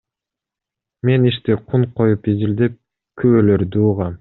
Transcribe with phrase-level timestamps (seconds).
[1.09, 2.81] Мен ишти кунт коюп изилдеп,
[3.23, 4.19] күбөлөрдү угам.